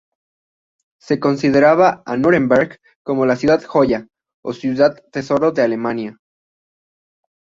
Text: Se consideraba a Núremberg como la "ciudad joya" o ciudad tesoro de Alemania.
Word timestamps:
Se 0.99 1.19
consideraba 1.19 2.01
a 2.07 2.17
Núremberg 2.17 2.79
como 3.03 3.27
la 3.27 3.35
"ciudad 3.35 3.63
joya" 3.63 4.07
o 4.43 4.51
ciudad 4.51 4.97
tesoro 5.11 5.51
de 5.51 5.61
Alemania. 5.61 6.17